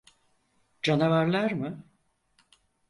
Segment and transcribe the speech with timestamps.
[0.81, 1.83] Canavarlar mı?